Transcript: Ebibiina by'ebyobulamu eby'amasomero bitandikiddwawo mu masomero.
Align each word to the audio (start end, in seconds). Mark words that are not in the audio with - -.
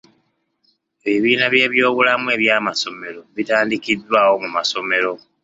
Ebibiina 1.07 1.45
by'ebyobulamu 1.53 2.27
eby'amasomero 2.35 3.21
bitandikiddwawo 3.35 4.33
mu 4.43 4.49
masomero. 4.57 5.11